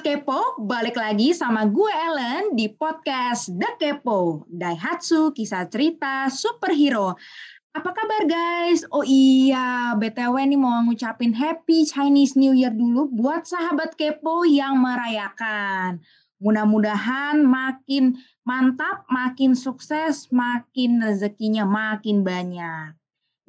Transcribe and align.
Sahabat 0.00 0.24
Kepo, 0.24 0.40
balik 0.64 0.96
lagi 0.96 1.36
sama 1.36 1.68
gue 1.68 1.92
Ellen 1.92 2.56
di 2.56 2.72
podcast 2.72 3.52
The 3.52 3.76
Kepo, 3.76 4.48
Daihatsu 4.48 5.28
Kisah 5.36 5.68
Cerita 5.68 6.24
Superhero. 6.32 7.20
Apa 7.76 7.92
kabar 7.92 8.24
guys? 8.24 8.80
Oh 8.96 9.04
iya, 9.04 9.92
BTW 10.00 10.40
nih 10.48 10.56
mau 10.56 10.80
ngucapin 10.88 11.36
Happy 11.36 11.84
Chinese 11.84 12.32
New 12.32 12.56
Year 12.56 12.72
dulu 12.72 13.12
buat 13.12 13.44
sahabat 13.44 13.92
Kepo 14.00 14.48
yang 14.48 14.80
merayakan. 14.80 16.00
Mudah-mudahan 16.40 17.44
makin 17.44 18.16
mantap, 18.48 19.04
makin 19.12 19.52
sukses, 19.52 20.32
makin 20.32 21.04
rezekinya 21.04 21.68
makin 21.68 22.24
banyak. 22.24 22.96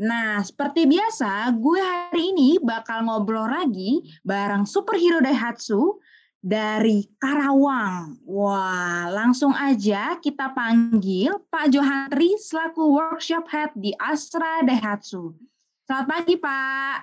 Nah, 0.03 0.43
seperti 0.43 0.83
biasa, 0.83 1.47
gue 1.55 1.79
hari 1.79 2.35
ini 2.35 2.59
bakal 2.59 3.07
ngobrol 3.07 3.47
lagi 3.47 4.03
bareng 4.27 4.67
superhero 4.67 5.23
Daihatsu 5.23 6.00
dari 6.41 7.05
Karawang. 7.21 8.17
Wah, 8.25 9.07
langsung 9.13 9.53
aja 9.53 10.17
kita 10.17 10.49
panggil 10.57 11.37
Pak 11.53 11.69
Johantri 11.69 12.33
selaku 12.41 12.97
workshop 12.97 13.45
head 13.47 13.71
di 13.77 13.93
Astra 14.01 14.65
Daihatsu. 14.65 15.37
Selamat 15.85 16.07
pagi, 16.09 16.33
Pak. 16.41 16.97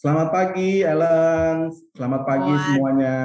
Selamat 0.00 0.28
pagi, 0.32 0.70
Ellen. 0.80 1.76
Selamat 1.92 2.22
pagi 2.24 2.52
Wah. 2.56 2.64
semuanya. 2.72 3.18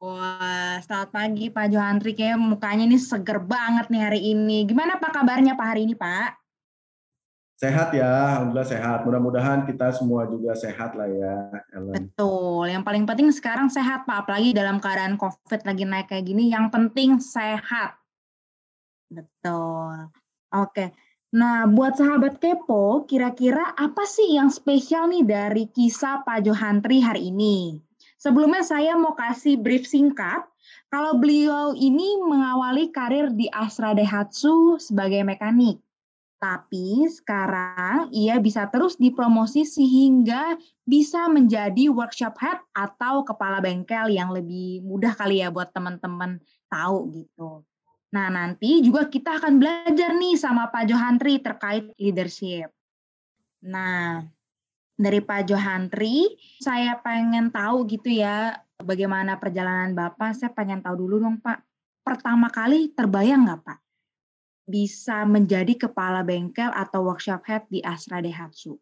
Wah, 0.00 0.80
selamat 0.80 1.10
pagi 1.12 1.46
Pak 1.52 1.66
Johantri. 1.70 2.12
Kayak 2.16 2.40
mukanya 2.40 2.88
ini 2.88 2.98
seger 2.98 3.38
banget 3.38 3.92
nih 3.92 4.02
hari 4.02 4.20
ini. 4.32 4.64
Gimana 4.66 4.96
Pak 4.96 5.12
kabarnya 5.12 5.54
Pak 5.54 5.66
hari 5.76 5.84
ini, 5.86 5.94
Pak? 5.94 6.39
Sehat 7.60 7.92
ya, 7.92 8.08
alhamdulillah 8.40 8.72
sehat. 8.72 9.04
Mudah-mudahan 9.04 9.68
kita 9.68 9.92
semua 9.92 10.24
juga 10.24 10.56
sehat 10.56 10.96
lah 10.96 11.04
ya, 11.12 11.36
Ellen. 11.76 12.08
Betul. 12.08 12.72
Yang 12.72 12.84
paling 12.88 13.04
penting 13.04 13.28
sekarang 13.36 13.68
sehat, 13.68 14.08
Pak. 14.08 14.24
Apalagi 14.24 14.56
dalam 14.56 14.80
keadaan 14.80 15.20
COVID 15.20 15.68
lagi 15.68 15.84
naik 15.84 16.08
kayak 16.08 16.24
gini, 16.24 16.48
yang 16.48 16.72
penting 16.72 17.20
sehat. 17.20 18.00
Betul. 19.12 20.08
Oke. 20.56 20.96
Nah, 21.36 21.68
buat 21.68 22.00
sahabat 22.00 22.40
kepo, 22.40 23.04
kira-kira 23.04 23.76
apa 23.76 24.08
sih 24.08 24.40
yang 24.40 24.48
spesial 24.48 25.12
nih 25.12 25.28
dari 25.28 25.68
kisah 25.68 26.24
Pak 26.24 26.48
Johantri 26.48 27.04
hari 27.04 27.28
ini? 27.28 27.76
Sebelumnya 28.16 28.64
saya 28.64 28.96
mau 28.96 29.12
kasih 29.12 29.60
brief 29.60 29.84
singkat. 29.84 30.48
Kalau 30.88 31.20
beliau 31.20 31.76
ini 31.76 32.24
mengawali 32.24 32.88
karir 32.88 33.28
di 33.36 33.52
Astra 33.52 33.92
Daihatsu 33.92 34.80
sebagai 34.80 35.20
mekanik 35.28 35.76
tapi 36.40 37.04
sekarang 37.04 38.08
ia 38.16 38.40
bisa 38.40 38.64
terus 38.72 38.96
dipromosi 38.96 39.68
sehingga 39.68 40.56
bisa 40.88 41.28
menjadi 41.28 41.92
workshop 41.92 42.32
head 42.40 42.56
atau 42.72 43.20
kepala 43.28 43.60
bengkel 43.60 44.08
yang 44.08 44.32
lebih 44.32 44.80
mudah 44.80 45.12
kali 45.12 45.44
ya 45.44 45.52
buat 45.52 45.68
teman-teman 45.76 46.40
tahu 46.72 47.12
gitu. 47.12 47.60
Nah 48.16 48.32
nanti 48.32 48.80
juga 48.80 49.12
kita 49.12 49.36
akan 49.36 49.60
belajar 49.60 50.16
nih 50.16 50.40
sama 50.40 50.72
Pak 50.72 50.88
Johantri 50.88 51.44
terkait 51.44 51.92
leadership. 52.00 52.72
Nah 53.68 54.24
dari 54.96 55.20
Pak 55.20 55.44
Johantri 55.44 56.40
saya 56.56 56.96
pengen 57.04 57.52
tahu 57.52 57.84
gitu 57.84 58.16
ya 58.16 58.56
bagaimana 58.80 59.36
perjalanan 59.36 59.92
Bapak. 59.92 60.32
Saya 60.32 60.56
pengen 60.56 60.80
tahu 60.80 61.04
dulu 61.04 61.20
dong 61.20 61.36
Pak. 61.44 61.60
Pertama 62.00 62.48
kali 62.48 62.96
terbayang 62.96 63.44
nggak 63.44 63.60
Pak 63.60 63.89
bisa 64.70 65.26
menjadi 65.26 65.74
kepala 65.74 66.22
bengkel 66.22 66.70
atau 66.70 67.02
workshop 67.02 67.42
head 67.50 67.66
di 67.66 67.82
Astra 67.82 68.22
Daihatsu? 68.22 68.78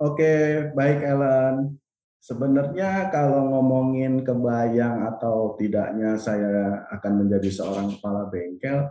Oke, 0.00 0.66
baik 0.72 1.04
Ellen. 1.04 1.76
Sebenarnya 2.18 3.12
kalau 3.14 3.46
ngomongin 3.46 4.26
kebayang 4.26 5.06
atau 5.06 5.54
tidaknya 5.54 6.18
saya 6.18 6.82
akan 6.90 7.24
menjadi 7.24 7.50
seorang 7.52 7.94
kepala 7.94 8.26
bengkel, 8.26 8.90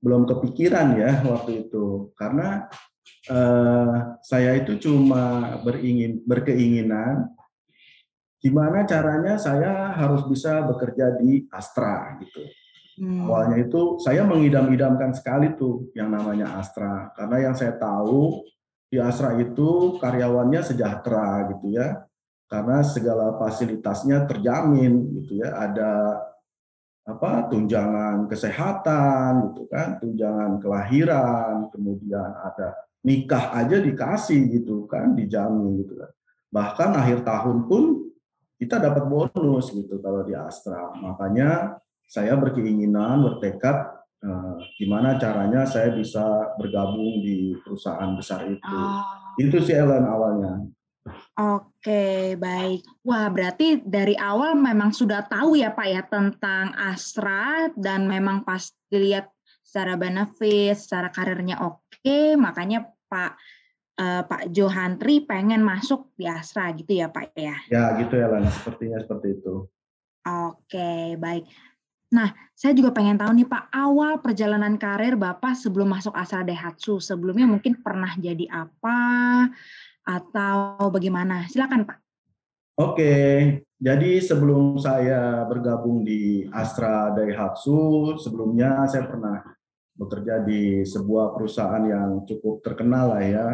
belum 0.00 0.24
kepikiran 0.24 0.96
ya 0.96 1.20
waktu 1.26 1.68
itu. 1.68 2.14
Karena 2.16 2.64
eh, 3.28 3.96
saya 4.24 4.56
itu 4.56 4.80
cuma 4.80 5.56
beringin, 5.66 6.24
berkeinginan 6.24 7.28
gimana 8.40 8.88
caranya 8.88 9.36
saya 9.36 9.92
harus 9.92 10.24
bisa 10.24 10.64
bekerja 10.64 11.20
di 11.20 11.44
Astra 11.52 12.16
gitu. 12.24 12.40
Hmm. 12.98 13.28
Awalnya 13.28 13.68
itu 13.68 14.00
saya 14.02 14.26
mengidam-idamkan 14.26 15.14
sekali 15.14 15.54
tuh 15.54 15.92
yang 15.94 16.10
namanya 16.10 16.58
Astra. 16.58 17.14
Karena 17.14 17.50
yang 17.50 17.54
saya 17.54 17.78
tahu 17.78 18.42
di 18.90 18.98
Astra 18.98 19.38
itu 19.38 20.00
karyawannya 20.02 20.60
sejahtera 20.64 21.46
gitu 21.54 21.76
ya. 21.76 22.02
Karena 22.50 22.82
segala 22.82 23.38
fasilitasnya 23.38 24.26
terjamin 24.26 25.22
gitu 25.22 25.38
ya. 25.38 25.54
Ada 25.54 25.92
apa 27.10 27.50
tunjangan 27.50 28.28
kesehatan 28.30 29.50
gitu 29.50 29.66
kan 29.66 29.98
tunjangan 29.98 30.62
kelahiran 30.62 31.66
kemudian 31.72 32.28
ada 32.38 32.76
nikah 33.02 33.56
aja 33.56 33.80
dikasih 33.80 34.60
gitu 34.60 34.84
kan 34.84 35.16
dijamin 35.16 35.80
gitu 35.80 35.96
kan. 35.96 36.10
Bahkan 36.50 36.90
akhir 36.98 37.18
tahun 37.24 37.64
pun 37.70 38.12
kita 38.60 38.76
dapat 38.76 39.08
bonus 39.08 39.72
gitu 39.72 40.02
kalau 40.04 40.20
di 40.26 40.36
Astra. 40.36 40.92
Makanya 40.92 41.80
saya 42.10 42.34
berkeinginan, 42.34 43.22
bertekad 43.22 43.86
uh, 44.26 44.58
gimana 44.74 45.14
caranya 45.22 45.62
saya 45.62 45.94
bisa 45.94 46.50
bergabung 46.58 47.22
di 47.22 47.54
perusahaan 47.62 48.18
besar 48.18 48.50
itu. 48.50 48.58
Oh. 48.74 49.06
Itu 49.38 49.62
sih 49.62 49.78
Ellen 49.78 50.02
awalnya. 50.02 50.66
Oke, 51.38 52.36
baik. 52.36 52.84
Wah, 53.06 53.30
berarti 53.32 53.80
dari 53.80 54.18
awal 54.18 54.58
memang 54.58 54.92
sudah 54.92 55.24
tahu 55.24 55.56
ya 55.56 55.72
Pak 55.72 55.88
ya 55.88 56.02
tentang 56.04 56.76
Astra 56.76 57.72
dan 57.78 58.04
memang 58.04 58.44
pas 58.44 58.68
dilihat 58.92 59.32
secara 59.64 59.94
benefit, 59.96 60.76
secara 60.76 61.08
karirnya 61.14 61.56
oke, 61.62 62.36
makanya 62.36 62.90
Pak 63.08 63.32
uh, 64.02 64.22
Pak 64.28 64.52
Johantri 64.52 65.24
pengen 65.24 65.62
masuk 65.62 66.10
di 66.18 66.26
Astra 66.28 66.74
gitu 66.74 67.00
ya 67.00 67.08
Pak 67.08 67.32
ya? 67.38 67.56
Ya 67.70 67.96
gitu 68.02 68.18
ya 68.18 68.28
Lan, 68.28 68.44
sepertinya 68.50 68.98
seperti 69.00 69.40
itu. 69.40 69.70
Oke, 70.20 71.16
baik. 71.16 71.48
Nah, 72.10 72.34
saya 72.58 72.74
juga 72.74 72.90
pengen 72.90 73.14
tahu 73.14 73.30
nih 73.38 73.46
Pak, 73.46 73.70
awal 73.70 74.18
perjalanan 74.18 74.74
karir 74.74 75.14
Bapak 75.14 75.54
sebelum 75.54 75.94
masuk 75.94 76.10
Astra 76.12 76.42
Daihatsu, 76.42 76.98
sebelumnya 76.98 77.46
mungkin 77.46 77.78
pernah 77.78 78.10
jadi 78.18 78.50
apa 78.50 78.98
atau 80.02 80.90
bagaimana? 80.90 81.46
Silakan 81.46 81.86
Pak. 81.86 81.98
Oke, 82.80 83.14
jadi 83.78 84.18
sebelum 84.18 84.80
saya 84.82 85.46
bergabung 85.46 86.02
di 86.02 86.50
Astra 86.50 87.14
Daihatsu, 87.14 88.18
sebelumnya 88.18 88.90
saya 88.90 89.06
pernah 89.06 89.46
bekerja 89.94 90.42
di 90.42 90.82
sebuah 90.82 91.36
perusahaan 91.36 91.84
yang 91.86 92.26
cukup 92.26 92.64
terkenal 92.64 93.14
lah 93.14 93.22
ya. 93.22 93.48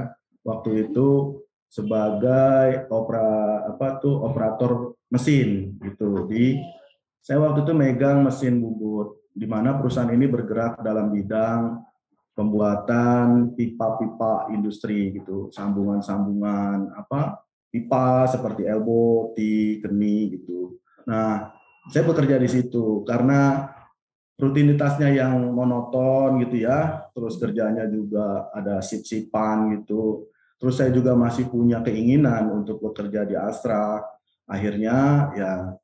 Waktu 0.46 0.88
itu 0.88 1.42
sebagai 1.66 2.86
opera 2.88 3.66
apa 3.66 3.98
tuh 3.98 4.22
operator 4.22 4.94
mesin 5.10 5.74
gitu 5.82 6.24
di 6.30 6.56
saya 7.26 7.42
waktu 7.42 7.66
itu 7.66 7.74
megang 7.74 8.22
mesin 8.22 8.62
bubut, 8.62 9.18
di 9.34 9.50
mana 9.50 9.74
perusahaan 9.74 10.14
ini 10.14 10.30
bergerak 10.30 10.78
dalam 10.78 11.10
bidang 11.10 11.82
pembuatan 12.38 13.50
pipa-pipa 13.58 14.54
industri 14.54 15.10
gitu, 15.18 15.50
sambungan-sambungan 15.50 16.94
apa 16.94 17.42
pipa 17.66 18.30
seperti 18.30 18.70
elbow, 18.70 19.34
T, 19.34 19.42
keni 19.82 20.38
gitu. 20.38 20.78
Nah, 21.10 21.50
saya 21.90 22.06
bekerja 22.06 22.38
di 22.38 22.46
situ 22.46 23.02
karena 23.02 23.74
rutinitasnya 24.38 25.10
yang 25.10 25.50
monoton 25.50 26.46
gitu 26.46 26.62
ya, 26.62 27.10
terus 27.10 27.42
kerjanya 27.42 27.90
juga 27.90 28.54
ada 28.54 28.78
sip-sipan 28.78 29.82
gitu. 29.82 30.30
Terus 30.62 30.78
saya 30.78 30.94
juga 30.94 31.18
masih 31.18 31.50
punya 31.50 31.82
keinginan 31.82 32.54
untuk 32.54 32.78
bekerja 32.78 33.26
di 33.26 33.34
Astra. 33.34 33.98
Akhirnya 34.46 35.28
ya 35.34 35.74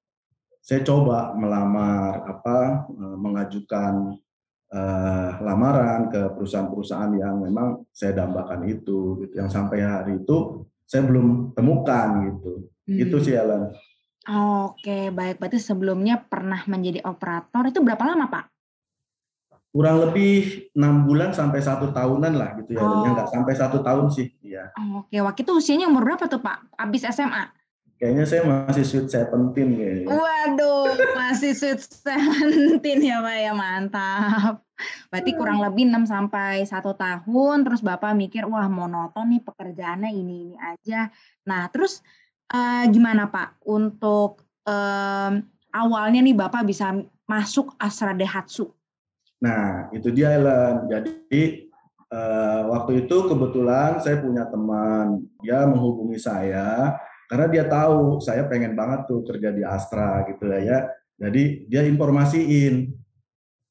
saya 0.62 0.86
coba 0.86 1.34
melamar 1.34 2.22
apa 2.22 2.86
eh, 2.86 3.16
mengajukan 3.18 4.14
uh, 4.70 5.30
lamaran 5.42 6.06
ke 6.06 6.32
perusahaan-perusahaan 6.38 7.12
yang 7.18 7.42
memang 7.42 7.82
saya 7.90 8.22
dambakan 8.22 8.70
itu 8.70 9.26
gitu. 9.26 9.34
yang 9.42 9.50
sampai 9.50 9.82
hari 9.82 10.22
itu 10.22 10.62
saya 10.86 11.02
belum 11.02 11.50
temukan 11.58 12.30
gitu 12.30 12.52
hmm. 12.86 12.98
itu 13.02 13.16
sih 13.20 13.34
Ellen 13.34 13.74
Oke 14.22 15.10
baik 15.10 15.42
berarti 15.42 15.58
sebelumnya 15.58 16.22
pernah 16.22 16.62
menjadi 16.70 17.02
operator 17.02 17.66
itu 17.66 17.82
berapa 17.82 18.06
lama 18.06 18.30
Pak? 18.30 18.44
Kurang 19.74 19.98
lebih 19.98 20.70
enam 20.78 21.08
bulan 21.08 21.34
sampai 21.34 21.58
satu 21.58 21.90
tahunan 21.90 22.36
lah 22.36 22.54
gitu 22.60 22.76
ya, 22.76 22.84
oh. 22.84 23.08
nggak 23.08 23.32
sampai 23.32 23.56
satu 23.56 23.80
tahun 23.80 24.12
sih, 24.12 24.28
ya. 24.44 24.68
Oke, 25.00 25.16
waktu 25.16 25.48
itu 25.48 25.52
usianya 25.56 25.88
umur 25.88 26.04
berapa 26.04 26.28
tuh 26.28 26.44
Pak? 26.44 26.76
Abis 26.76 27.08
SMA? 27.08 27.48
Kayaknya 28.02 28.24
saya 28.26 28.42
masih 28.42 28.82
sweet 28.82 29.14
seventeen 29.14 29.78
kayaknya. 29.78 30.10
Waduh, 30.10 30.90
masih 31.14 31.54
sweet 31.54 31.86
seventeen 31.86 32.98
ya 32.98 33.22
Pak 33.22 33.36
ya, 33.38 33.52
mantap. 33.54 34.66
Berarti 35.06 35.30
kurang 35.38 35.62
lebih 35.62 35.86
6 35.86 36.10
sampai 36.10 36.66
satu 36.66 36.98
tahun, 36.98 37.62
terus 37.62 37.78
Bapak 37.78 38.18
mikir, 38.18 38.42
wah 38.50 38.66
monoton 38.66 39.30
nih 39.30 39.46
pekerjaannya 39.46 40.10
ini-ini 40.10 40.58
aja. 40.58 41.14
Nah, 41.46 41.70
terus 41.70 42.02
uh, 42.50 42.90
gimana 42.90 43.30
Pak 43.30 43.62
untuk 43.70 44.42
um, 44.66 45.32
awalnya 45.70 46.26
nih 46.26 46.34
Bapak 46.34 46.66
bisa 46.66 46.98
masuk 47.30 47.70
Astra 47.78 48.18
Daihatsu? 48.18 48.66
Nah, 49.38 49.94
itu 49.94 50.10
dia 50.10 50.34
Ellen. 50.34 50.90
Jadi 50.90 51.70
uh, 52.10 52.66
waktu 52.66 53.06
itu 53.06 53.30
kebetulan 53.30 54.02
saya 54.02 54.18
punya 54.18 54.50
teman, 54.50 55.22
dia 55.38 55.62
menghubungi 55.70 56.18
saya 56.18 56.98
karena 57.32 57.48
dia 57.48 57.64
tahu 57.64 58.20
saya 58.20 58.44
pengen 58.44 58.76
banget 58.76 59.08
tuh 59.08 59.24
kerja 59.24 59.48
di 59.56 59.64
Astra 59.64 60.20
gitu 60.28 60.52
ya. 60.52 60.60
ya. 60.60 60.78
Jadi 61.16 61.64
dia 61.64 61.80
informasiin, 61.88 62.92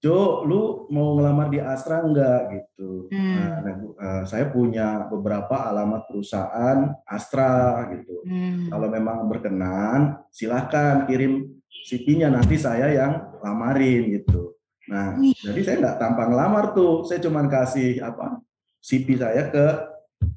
Jo, 0.02 0.42
lu 0.50 0.90
mau 0.90 1.14
ngelamar 1.14 1.54
di 1.54 1.62
Astra 1.62 2.02
enggak 2.02 2.58
gitu. 2.58 3.06
Hmm. 3.14 3.38
Nah, 3.38 3.76
uh, 4.02 4.24
saya 4.26 4.50
punya 4.50 5.06
beberapa 5.06 5.70
alamat 5.70 6.10
perusahaan 6.10 6.90
Astra 7.06 7.86
gitu. 7.94 8.26
Hmm. 8.26 8.74
Kalau 8.74 8.90
memang 8.90 9.30
berkenan, 9.30 10.26
silakan 10.34 11.06
kirim 11.06 11.54
CV-nya 11.86 12.34
nanti 12.34 12.58
saya 12.58 12.90
yang 12.90 13.30
lamarin 13.46 14.10
gitu. 14.10 14.58
Nah, 14.90 15.22
Wih. 15.22 15.38
jadi 15.38 15.62
saya 15.62 15.76
nggak 15.86 16.00
tampang 16.02 16.34
lamar 16.34 16.74
tuh, 16.74 17.06
saya 17.06 17.22
cuma 17.22 17.46
kasih 17.46 18.02
apa 18.02 18.42
CV 18.82 19.22
saya 19.22 19.54
ke 19.54 19.66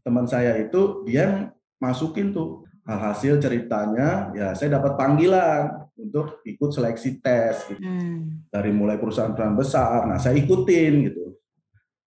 teman 0.05 0.29
saya 0.29 0.61
itu, 0.61 1.09
dia 1.09 1.49
masukin 1.81 2.37
tuh 2.37 2.69
hasil 2.85 3.41
ceritanya, 3.41 4.29
ya 4.37 4.53
saya 4.53 4.77
dapat 4.77 5.01
panggilan 5.01 5.89
untuk 5.97 6.45
ikut 6.45 6.71
seleksi 6.71 7.19
tes 7.25 7.65
gitu. 7.73 7.81
Hmm. 7.81 8.45
Dari 8.53 8.71
mulai 8.71 9.01
perusahaan-perusahaan 9.01 9.57
besar. 9.57 10.05
Nah, 10.05 10.21
saya 10.21 10.37
ikutin 10.37 10.93
gitu. 11.09 11.33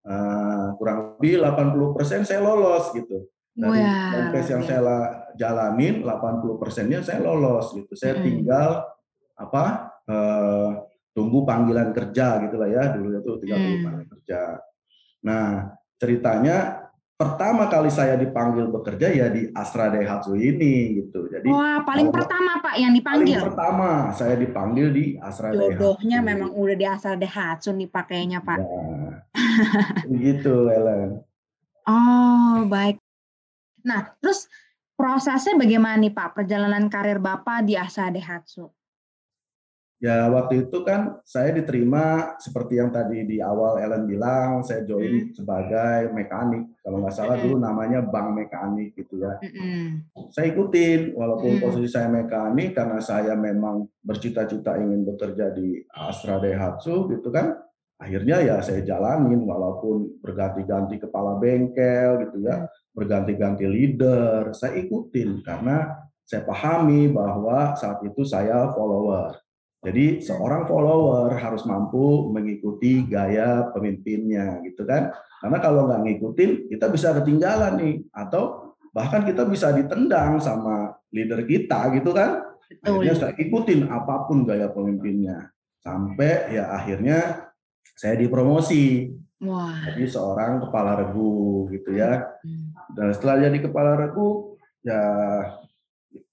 Uh, 0.08 0.72
kurang 0.80 1.20
lebih 1.20 1.42
80% 1.44 2.30
saya 2.30 2.40
lolos 2.40 2.94
gitu. 2.94 3.28
Dari 3.58 3.82
wow. 3.82 4.30
tes 4.32 4.46
yang 4.54 4.64
saya 4.64 4.82
jalanin 5.34 6.06
80 6.06 6.62
persennya 6.62 7.02
saya 7.02 7.26
lolos 7.26 7.74
gitu. 7.74 7.92
Saya 7.98 8.22
hmm. 8.22 8.24
tinggal 8.24 8.86
apa 9.38 9.94
uh, 10.10 10.70
tunggu 11.18 11.42
panggilan 11.46 11.94
kerja 11.94 12.42
gitu 12.46 12.58
lah 12.58 12.70
ya 12.70 12.84
dulu 12.94 13.18
itu 13.18 13.32
tinggal 13.42 13.58
hmm. 13.58 13.82
panggilan 13.86 14.08
kerja. 14.14 14.42
Nah 15.26 15.74
ceritanya 15.98 16.87
pertama 17.18 17.66
kali 17.66 17.90
saya 17.90 18.14
dipanggil 18.14 18.70
bekerja 18.70 19.10
ya 19.10 19.26
di 19.34 19.50
Astra 19.58 19.90
Daihatsu 19.90 20.38
ini 20.38 21.02
gitu. 21.02 21.26
Jadi 21.26 21.50
Wah, 21.50 21.82
paling 21.82 22.14
pertama 22.14 22.62
Pak 22.62 22.78
yang 22.78 22.94
dipanggil. 22.94 23.42
Paling 23.42 23.50
pertama 23.50 23.90
saya 24.14 24.38
dipanggil 24.38 24.88
di 24.94 25.06
Astra 25.18 25.50
Jodohnya 25.50 25.66
Daihatsu. 25.66 25.82
Jodohnya 25.82 26.20
memang 26.22 26.50
udah 26.54 26.76
di 26.78 26.86
Astra 26.86 27.18
Daihatsu 27.18 27.74
nih 27.74 27.90
pakainya, 27.90 28.40
Pak. 28.46 28.58
Ya, 28.62 28.70
begitu, 30.06 30.70
Ellen. 30.70 31.26
Oh, 31.90 32.70
baik. 32.70 33.02
Nah, 33.82 34.14
terus 34.22 34.46
prosesnya 34.94 35.58
bagaimana 35.58 35.98
nih 35.98 36.14
Pak 36.14 36.38
perjalanan 36.38 36.86
karir 36.86 37.18
Bapak 37.18 37.66
di 37.66 37.74
Astra 37.74 38.14
Daihatsu? 38.14 38.70
Ya 39.98 40.30
waktu 40.30 40.70
itu 40.70 40.86
kan 40.86 41.18
saya 41.26 41.50
diterima 41.58 42.38
seperti 42.38 42.78
yang 42.78 42.94
tadi 42.94 43.26
di 43.26 43.42
awal 43.42 43.82
Ellen 43.82 44.06
bilang, 44.06 44.62
saya 44.62 44.86
join 44.86 45.10
hmm. 45.10 45.34
sebagai 45.34 46.14
mekanik. 46.14 46.70
Kalau 46.86 47.02
nggak 47.02 47.16
salah 47.18 47.34
hmm. 47.34 47.44
dulu 47.50 47.56
namanya 47.58 48.00
bank 48.06 48.38
mekanik 48.38 48.94
gitu 48.94 49.26
ya. 49.26 49.42
Hmm. 49.42 50.06
Saya 50.30 50.54
ikutin, 50.54 51.18
walaupun 51.18 51.58
hmm. 51.58 51.64
posisi 51.66 51.90
saya 51.90 52.14
mekanik 52.14 52.78
karena 52.78 53.02
saya 53.02 53.34
memang 53.34 53.90
bercita-cita 54.06 54.78
ingin 54.78 55.02
bekerja 55.02 55.50
di 55.58 55.82
Astra 55.90 56.38
Daihatsu 56.38 57.10
gitu 57.18 57.34
kan. 57.34 57.58
Akhirnya 57.98 58.38
ya 58.46 58.62
saya 58.62 58.86
jalanin 58.86 59.42
walaupun 59.50 60.22
berganti-ganti 60.22 61.02
kepala 61.02 61.42
bengkel 61.42 62.22
gitu 62.30 62.46
ya, 62.46 62.70
hmm. 62.70 62.94
berganti-ganti 62.94 63.66
leader, 63.66 64.54
saya 64.54 64.78
ikutin 64.78 65.42
karena 65.42 66.06
saya 66.22 66.46
pahami 66.46 67.10
bahwa 67.10 67.74
saat 67.74 68.06
itu 68.06 68.22
saya 68.22 68.70
follower 68.78 69.47
jadi 69.86 70.20
seorang 70.26 70.66
follower 70.66 71.38
harus 71.38 71.62
mampu 71.70 72.34
mengikuti 72.34 73.06
gaya 73.06 73.70
pemimpinnya 73.72 74.58
gitu 74.66 74.82
kan. 74.90 75.14
Karena 75.38 75.58
kalau 75.62 75.86
nggak 75.86 76.02
ngikutin 76.02 76.52
kita 76.74 76.90
bisa 76.90 77.14
ketinggalan 77.22 77.78
nih 77.78 77.96
atau 78.10 78.74
bahkan 78.90 79.22
kita 79.22 79.46
bisa 79.46 79.70
ditendang 79.70 80.42
sama 80.42 80.98
leader 81.14 81.46
kita 81.46 81.94
gitu 81.94 82.10
kan. 82.10 82.42
Akhirnya 82.82 83.16
saya 83.16 83.34
ikutin 83.38 83.86
apa 83.88 84.26
pun 84.26 84.50
gaya 84.50 84.68
pemimpinnya. 84.74 85.54
Sampai 85.78 86.58
ya 86.58 86.74
akhirnya 86.74 87.48
saya 87.94 88.18
dipromosi. 88.18 89.14
Wah. 89.46 89.78
Jadi 89.94 90.10
seorang 90.10 90.58
kepala 90.68 91.06
regu 91.06 91.70
gitu 91.70 91.94
ya. 91.94 92.26
Hmm. 92.42 92.74
Dan 92.98 93.14
setelah 93.14 93.46
jadi 93.46 93.62
kepala 93.62 93.94
regu 93.94 94.58
ya 94.82 95.02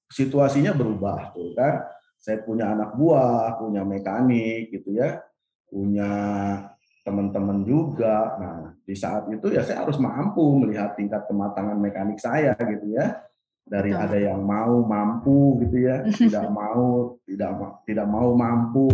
situasinya 0.09 0.73
berubah 0.73 1.37
tuh 1.37 1.53
kan 1.53 1.85
saya 2.25 2.41
punya 2.41 2.73
anak 2.73 2.97
buah, 2.97 3.61
punya 3.61 3.85
mekanik 3.85 4.73
gitu 4.73 4.97
ya, 4.97 5.21
punya 5.69 6.09
teman-teman 7.05 7.61
juga. 7.69 8.41
Nah, 8.41 8.59
di 8.81 8.97
saat 8.97 9.29
itu 9.29 9.53
ya 9.53 9.61
saya 9.61 9.85
harus 9.85 10.01
mampu 10.01 10.57
melihat 10.57 10.97
tingkat 10.97 11.29
kematangan 11.29 11.77
mekanik 11.77 12.17
saya 12.17 12.57
gitu 12.57 12.97
ya. 12.97 13.21
Dari 13.65 13.97
Betul. 13.97 14.05
ada 14.05 14.19
yang 14.21 14.41
mau 14.45 14.85
mampu 14.85 15.61
gitu 15.65 15.85
ya, 15.85 16.05
tidak 16.21 16.49
mau, 16.49 17.17
tidak 17.29 17.81
tidak 17.85 18.09
mau 18.09 18.33
mampu, 18.33 18.89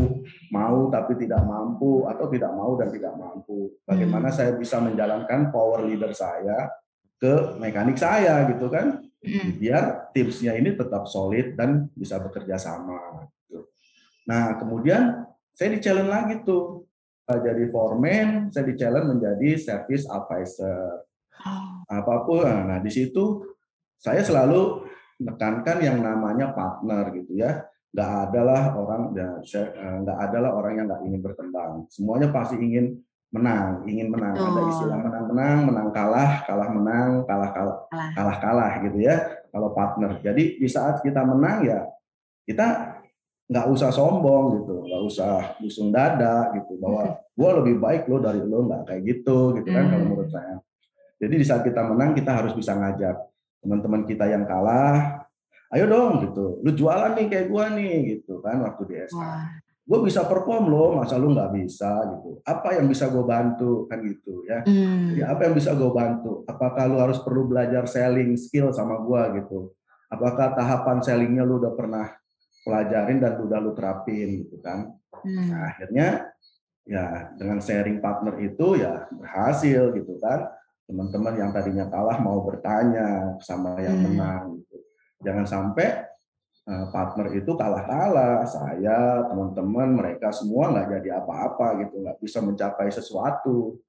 mau 0.51 0.91
tapi 0.91 1.15
tidak 1.19 1.43
mampu 1.47 2.07
atau 2.11 2.27
tidak 2.31 2.51
mau 2.55 2.75
dan 2.79 2.91
tidak 2.91 3.15
mampu. 3.15 3.79
Bagaimana 3.87 4.31
hmm. 4.31 4.37
saya 4.43 4.55
bisa 4.59 4.83
menjalankan 4.83 5.55
power 5.55 5.87
leader 5.87 6.11
saya 6.15 6.71
ke 7.19 7.59
mekanik 7.63 7.99
saya 7.99 8.47
gitu 8.51 8.67
kan? 8.71 9.10
Biar 9.61 10.13
tipsnya 10.17 10.57
ini 10.57 10.73
tetap 10.73 11.05
solid 11.05 11.53
dan 11.55 11.93
bisa 11.93 12.17
bekerja 12.21 12.57
sama. 12.57 13.29
Gitu. 13.47 13.69
Nah 14.25 14.57
kemudian 14.57 15.29
saya 15.53 15.77
di 15.77 15.81
challenge 15.81 16.11
lagi 16.11 16.35
tuh 16.43 16.89
jadi 17.31 17.71
foreman, 17.71 18.51
saya 18.51 18.67
di 18.67 18.75
challenge 18.75 19.07
menjadi 19.07 19.49
service 19.61 20.09
advisor. 20.11 21.07
Oh. 21.47 21.87
Apa 21.87 22.27
pun, 22.27 22.43
nah 22.67 22.83
di 22.83 22.91
situ 22.91 23.47
saya 24.01 24.25
selalu 24.25 24.89
menekankan 25.21 25.79
yang 25.85 26.01
namanya 26.01 26.51
partner 26.57 27.13
gitu 27.15 27.39
ya. 27.39 27.63
Gak 27.91 28.31
adalah 28.31 28.71
orang, 28.79 29.11
ya, 29.19 29.43
eh, 29.43 29.97
nggak 30.07 30.19
adalah 30.31 30.55
orang 30.55 30.73
yang 30.79 30.87
nggak 30.87 31.03
ingin 31.11 31.21
berkembang. 31.27 31.91
Semuanya 31.91 32.31
pasti 32.31 32.55
ingin 32.55 33.03
menang, 33.31 33.87
ingin 33.87 34.11
menang. 34.11 34.35
Betul. 34.35 34.51
Ada 34.51 34.63
istilah 34.75 34.99
menang-menang, 34.99 35.59
menang 35.71 35.89
kalah, 35.95 36.31
kalah 36.45 36.69
menang, 36.75 37.11
kalah 37.27 37.51
kalah, 37.55 37.79
kalah 37.91 38.37
kalah 38.43 38.73
gitu 38.83 38.99
ya. 38.99 39.17
Kalau 39.51 39.71
partner. 39.75 40.19
Jadi 40.23 40.59
di 40.59 40.69
saat 40.71 41.03
kita 41.03 41.23
menang 41.23 41.67
ya 41.67 41.87
kita 42.47 42.99
nggak 43.51 43.67
usah 43.71 43.91
sombong 43.91 44.63
gitu, 44.63 44.87
nggak 44.87 45.03
usah 45.11 45.59
busung 45.59 45.91
dada 45.91 46.55
gitu 46.55 46.79
bahwa 46.79 47.19
gue 47.35 47.51
lebih 47.63 47.75
baik 47.83 48.03
lo 48.07 48.23
dari 48.23 48.39
lo 48.43 48.63
nggak 48.63 48.83
kayak 48.87 49.03
gitu 49.03 49.59
gitu 49.59 49.69
kan 49.75 49.87
hmm. 49.87 49.91
kalau 49.91 50.05
menurut 50.07 50.31
saya. 50.31 50.55
Jadi 51.21 51.35
di 51.35 51.47
saat 51.47 51.63
kita 51.67 51.83
menang 51.83 52.15
kita 52.15 52.31
harus 52.31 52.55
bisa 52.55 52.79
ngajak 52.79 53.17
teman-teman 53.61 54.07
kita 54.07 54.25
yang 54.31 54.47
kalah, 54.47 55.27
ayo 55.75 55.85
dong 55.91 56.31
gitu, 56.31 56.63
lu 56.63 56.71
jualan 56.73 57.13
nih 57.19 57.27
kayak 57.27 57.47
gue 57.51 57.65
nih 57.77 57.95
gitu 58.17 58.39
kan 58.41 58.63
waktu 58.63 58.83
di 58.89 58.95
SK 59.05 59.19
gue 59.91 60.01
bisa 60.07 60.23
perform 60.23 60.71
loh 60.71 60.95
masa 60.95 61.19
lu 61.19 61.35
nggak 61.35 61.51
bisa 61.51 61.91
gitu. 62.15 62.39
Apa 62.47 62.79
yang 62.79 62.87
bisa 62.87 63.11
gue 63.11 63.27
bantu? 63.27 63.91
Kan 63.91 64.07
gitu 64.07 64.47
ya. 64.47 64.63
Hmm. 64.63 65.11
jadi 65.11 65.35
apa 65.35 65.51
yang 65.51 65.55
bisa 65.59 65.75
gue 65.75 65.91
bantu? 65.91 66.47
Apakah 66.47 66.87
lu 66.87 67.03
harus 67.03 67.19
perlu 67.19 67.51
belajar 67.51 67.91
selling 67.91 68.39
skill 68.39 68.71
sama 68.71 69.03
gue 69.03 69.43
gitu? 69.43 69.75
Apakah 70.07 70.55
tahapan 70.55 71.03
sellingnya 71.03 71.43
lu 71.43 71.59
udah 71.59 71.75
pernah 71.75 72.07
pelajarin 72.63 73.19
dan 73.19 73.43
udah 73.43 73.59
lu 73.59 73.75
terapin 73.75 74.47
gitu 74.47 74.63
kan? 74.63 74.95
Hmm. 75.11 75.51
nah, 75.51 75.75
akhirnya 75.75 76.31
ya 76.87 77.35
dengan 77.35 77.59
sharing 77.59 77.99
partner 77.99 78.39
itu 78.47 78.79
ya 78.79 79.11
berhasil 79.11 79.91
gitu 79.91 80.23
kan. 80.23 80.55
Teman-teman 80.87 81.35
yang 81.35 81.51
tadinya 81.51 81.91
kalah 81.91 82.23
mau 82.23 82.39
bertanya 82.47 83.35
sama 83.43 83.75
yang 83.83 83.99
hmm. 83.99 84.07
menang 84.07 84.63
gitu. 84.63 84.87
Jangan 85.27 85.47
sampai 85.51 86.10
partner 86.67 87.35
itu 87.35 87.51
kalah-kalah, 87.59 88.47
saya, 88.47 89.27
teman-teman, 89.27 89.97
mereka 89.97 90.31
semua 90.31 90.71
nggak 90.71 91.01
jadi 91.01 91.19
apa-apa 91.19 91.83
gitu, 91.87 92.05
nggak 92.05 92.19
bisa 92.23 92.39
mencapai 92.45 92.89
sesuatu. 92.93 93.81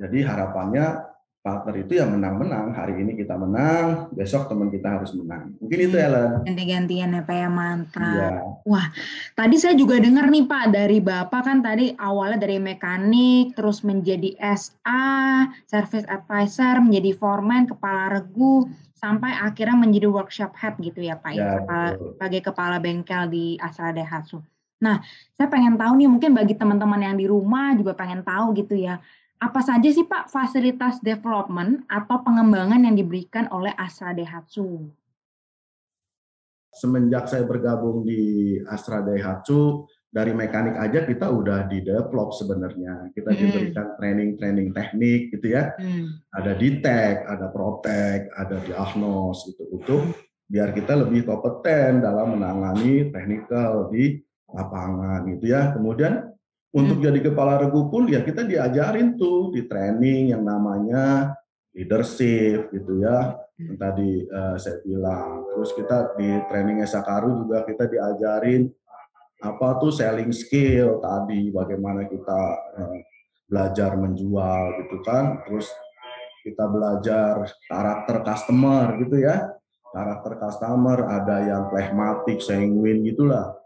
Jadi 0.00 0.24
harapannya 0.24 1.10
partner 1.40 1.74
itu 1.80 1.96
ya 1.96 2.04
menang-menang. 2.04 2.76
Hari 2.76 3.00
ini 3.00 3.16
kita 3.16 3.32
menang, 3.36 4.12
besok 4.12 4.48
teman 4.48 4.68
kita 4.68 5.00
harus 5.00 5.12
menang. 5.16 5.56
Mungkin 5.56 5.78
itu 5.88 5.96
Ellen. 5.96 6.44
Ganti-gantian 6.44 7.16
ya 7.16 7.22
Pak 7.24 7.36
ya 7.36 7.48
mantra. 7.48 8.12
Ya. 8.12 8.30
Wah, 8.68 8.86
tadi 9.32 9.56
saya 9.56 9.72
juga 9.72 9.96
dengar 9.96 10.28
nih 10.28 10.44
Pak 10.44 10.64
dari 10.72 11.00
Bapak 11.00 11.42
kan 11.44 11.64
tadi 11.64 11.96
awalnya 11.96 12.44
dari 12.44 12.60
mekanik, 12.60 13.56
terus 13.56 13.80
menjadi 13.80 14.36
SA, 14.52 15.48
service 15.64 16.04
advisor, 16.08 16.84
menjadi 16.84 17.16
foreman, 17.16 17.68
kepala 17.68 18.20
regu, 18.20 18.68
sampai 19.00 19.32
akhirnya 19.32 19.80
menjadi 19.80 20.12
workshop 20.12 20.52
head 20.60 20.76
gitu 20.84 21.00
ya 21.00 21.16
Pak 21.16 21.32
ya, 21.32 21.40
ya 21.40 21.50
kepala, 21.64 21.88
sebagai 21.96 22.40
kepala 22.44 22.76
bengkel 22.76 23.32
di 23.32 23.56
Astra 23.56 23.96
Daihatsu. 23.96 24.44
Nah, 24.84 25.00
saya 25.32 25.48
pengen 25.48 25.80
tahu 25.80 25.96
nih 25.96 26.08
mungkin 26.08 26.36
bagi 26.36 26.52
teman-teman 26.56 27.00
yang 27.00 27.16
di 27.16 27.24
rumah 27.24 27.72
juga 27.76 27.96
pengen 27.96 28.20
tahu 28.20 28.52
gitu 28.60 28.76
ya. 28.76 29.00
Apa 29.40 29.64
saja 29.64 29.88
sih 29.88 30.04
Pak 30.04 30.28
fasilitas 30.28 31.00
development 31.00 31.88
atau 31.88 32.20
pengembangan 32.20 32.84
yang 32.84 32.92
diberikan 32.92 33.48
oleh 33.48 33.72
Astra 33.72 34.12
Daihatsu? 34.12 34.92
semenjak 36.70 37.26
saya 37.26 37.42
bergabung 37.42 38.06
di 38.06 38.56
Astra 38.70 39.02
Daihatsu 39.02 39.86
dari 40.10 40.34
mekanik 40.34 40.74
aja 40.74 41.06
kita 41.06 41.30
udah 41.30 41.70
di 41.70 41.86
develop 41.86 42.34
sebenarnya. 42.34 43.14
Kita 43.14 43.30
hmm. 43.30 43.38
diberikan 43.38 43.86
training-training 43.94 44.68
teknik 44.74 45.30
gitu 45.38 45.54
ya. 45.54 45.70
Hmm. 45.78 46.18
Ada 46.34 46.58
di 46.58 46.82
tech, 46.82 47.30
ada 47.30 47.46
protek, 47.54 48.26
ada 48.34 48.58
diagnos 48.66 49.46
gitu 49.46 49.70
untuk 49.70 50.10
biar 50.50 50.74
kita 50.74 50.98
lebih 50.98 51.30
kompeten 51.30 52.02
dalam 52.02 52.34
menangani 52.34 53.14
teknikal 53.14 53.86
di 53.94 54.18
lapangan 54.50 55.30
gitu 55.30 55.46
ya. 55.46 55.70
Kemudian 55.78 56.26
untuk 56.74 56.98
hmm. 56.98 57.06
jadi 57.06 57.18
kepala 57.30 57.62
regu 57.62 57.86
pun 57.86 58.10
ya 58.10 58.26
kita 58.26 58.42
diajarin 58.42 59.14
tuh 59.14 59.54
di 59.54 59.70
training 59.70 60.34
yang 60.34 60.42
namanya 60.42 61.38
leadership 61.70 62.74
gitu 62.74 62.98
ya. 62.98 63.38
Yang 63.62 63.78
tadi 63.78 64.10
uh, 64.26 64.56
saya 64.58 64.82
bilang. 64.82 65.46
Terus 65.54 65.70
kita 65.78 66.18
di 66.18 66.34
training 66.50 66.82
Esakaru 66.82 67.46
juga 67.46 67.62
kita 67.62 67.86
diajarin 67.86 68.66
apa 69.40 69.80
tuh 69.80 69.92
selling 69.92 70.32
skill 70.36 71.00
tadi 71.00 71.48
bagaimana 71.48 72.04
kita 72.04 72.40
uh, 72.76 72.98
belajar 73.50 73.96
menjual 73.96 74.84
gitu 74.84 75.00
kan 75.02 75.42
terus 75.42 75.66
kita 76.40 76.64
belajar 76.68 77.44
karakter 77.68 78.16
customer 78.24 78.96
gitu 79.00 79.20
ya. 79.20 79.52
Karakter 79.90 80.38
customer 80.38 81.02
ada 81.02 81.36
yang 81.42 81.62
phlegmatic 81.66 82.38
sanguine 82.38 83.02
gitulah 83.10 83.58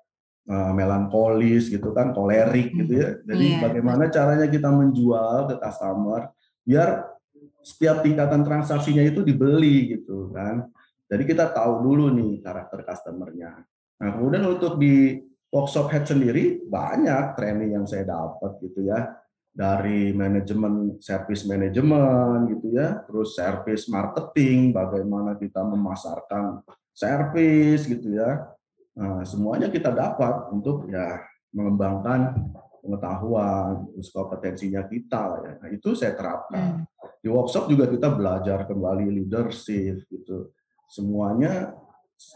uh, 0.49 0.73
melankolis 0.73 1.69
gitu 1.69 1.93
kan 1.93 2.16
kolerik 2.16 2.73
gitu 2.73 2.93
ya. 2.97 3.09
Jadi 3.28 3.47
yeah. 3.54 3.61
bagaimana 3.61 4.09
caranya 4.09 4.49
kita 4.49 4.73
menjual 4.73 5.52
ke 5.52 5.54
customer 5.61 6.33
biar 6.64 7.12
setiap 7.61 8.00
tingkatan 8.00 8.40
transaksinya 8.45 9.04
itu 9.04 9.21
dibeli 9.21 10.00
gitu 10.00 10.33
kan. 10.33 10.64
Jadi 11.04 11.23
kita 11.28 11.52
tahu 11.52 11.85
dulu 11.85 12.09
nih 12.16 12.40
karakter 12.40 12.83
customernya. 12.83 13.61
Nah 14.00 14.09
kemudian 14.16 14.49
untuk 14.49 14.81
di 14.81 15.21
workshop 15.54 15.87
head 15.94 16.02
sendiri 16.02 16.66
banyak 16.66 17.38
training 17.38 17.78
yang 17.78 17.87
saya 17.87 18.02
dapat 18.02 18.58
gitu 18.58 18.90
ya. 18.90 19.14
Dari 19.54 20.11
manajemen 20.11 20.99
service 20.99 21.46
manajemen 21.46 22.50
gitu 22.58 22.75
ya. 22.75 23.06
Terus 23.06 23.38
service 23.38 23.87
marketing 23.87 24.75
bagaimana 24.75 25.38
kita 25.38 25.62
memasarkan 25.62 26.66
service 26.90 27.87
gitu 27.87 28.18
ya. 28.18 28.50
Nah, 28.99 29.23
semuanya 29.23 29.70
kita 29.70 29.94
dapat 29.94 30.50
untuk 30.50 30.90
ya 30.90 31.23
mengembangkan 31.54 32.34
pengetahuan 32.82 33.87
terus 33.94 34.11
kompetensinya 34.11 34.82
kita 34.90 35.23
ya. 35.38 35.52
Nah, 35.62 35.68
itu 35.70 35.94
saya 35.94 36.18
terapkan. 36.18 36.82
Hmm. 36.82 36.92
di 37.25 37.32
workshop 37.32 37.73
juga 37.73 37.88
kita 37.88 38.12
belajar 38.12 38.68
kembali 38.68 39.08
leadership 39.08 40.04
gitu. 40.12 40.52
Semuanya 40.92 41.73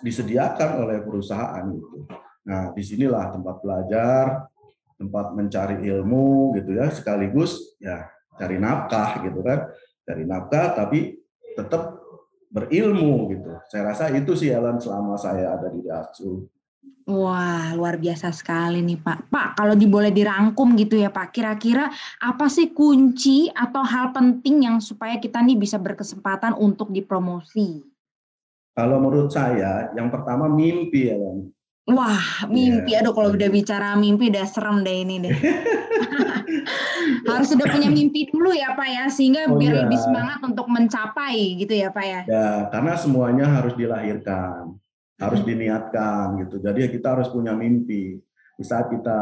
disediakan 0.01 0.81
oleh 0.81 1.05
perusahaan 1.05 1.61
gitu 1.69 2.09
Nah, 2.49 2.73
di 2.73 2.81
sinilah 2.81 3.29
tempat 3.29 3.61
belajar, 3.61 4.49
tempat 4.97 5.37
mencari 5.37 5.85
ilmu 5.85 6.57
gitu 6.57 6.75
ya, 6.75 6.89
sekaligus 6.89 7.77
ya 7.77 8.09
cari 8.41 8.57
nafkah 8.57 9.21
gitu 9.21 9.45
kan, 9.45 9.69
cari 10.09 10.25
nafkah 10.25 10.73
tapi 10.73 11.21
tetap 11.53 12.01
berilmu 12.49 13.29
gitu. 13.37 13.53
Saya 13.69 13.93
rasa 13.93 14.09
itu 14.17 14.33
sih 14.33 14.49
Ellen 14.49 14.81
selama 14.81 15.21
saya 15.21 15.61
ada 15.61 15.69
di 15.69 15.85
Dasu. 15.85 16.49
Wah, 17.09 17.73
luar 17.73 17.97
biasa 17.97 18.33
sekali 18.37 18.85
nih 18.85 19.01
Pak. 19.01 19.33
Pak, 19.33 19.49
kalau 19.57 19.73
diboleh 19.73 20.13
dirangkum 20.13 20.77
gitu 20.77 21.01
ya 21.01 21.09
Pak, 21.09 21.33
kira-kira 21.33 21.89
apa 22.21 22.47
sih 22.53 22.73
kunci 22.73 23.49
atau 23.49 23.81
hal 23.81 24.13
penting 24.13 24.69
yang 24.69 24.77
supaya 24.77 25.17
kita 25.17 25.41
nih 25.41 25.57
bisa 25.57 25.81
berkesempatan 25.81 26.53
untuk 26.57 26.93
dipromosi? 26.93 27.81
Kalau 28.77 29.01
menurut 29.01 29.33
saya, 29.33 29.89
yang 29.97 30.13
pertama 30.13 30.53
mimpi 30.53 31.09
ya, 31.09 31.17
Wah, 31.89 32.45
mimpi. 32.53 32.93
Yeah. 32.93 33.01
Aduh, 33.01 33.17
kalau 33.17 33.33
udah 33.33 33.49
bicara 33.49 33.97
mimpi 33.97 34.29
udah 34.29 34.45
serem 34.45 34.85
deh 34.85 35.09
ini 35.09 35.25
deh. 35.25 35.33
Harus 37.31 37.49
sudah 37.49 37.65
punya 37.65 37.89
mimpi 37.89 38.29
dulu 38.29 38.53
ya 38.53 38.77
Pak 38.77 38.89
ya, 38.89 39.05
sehingga 39.09 39.49
oh, 39.49 39.57
biar 39.57 39.73
iya. 39.73 39.81
lebih 39.89 39.97
semangat 39.97 40.45
untuk 40.45 40.69
mencapai 40.69 41.57
gitu 41.57 41.73
ya 41.73 41.89
Pak 41.89 42.05
ya. 42.05 42.21
Ya, 42.29 42.49
karena 42.69 42.93
semuanya 43.01 43.47
harus 43.49 43.73
dilahirkan, 43.73 44.77
harus 45.17 45.41
hmm. 45.41 45.49
diniatkan 45.49 46.25
gitu. 46.45 46.57
Jadi 46.61 46.79
ya 46.85 46.89
kita 46.93 47.09
harus 47.17 47.29
punya 47.33 47.57
mimpi. 47.57 48.21
Di 48.59 48.65
saat 48.67 48.91
kita 48.91 49.19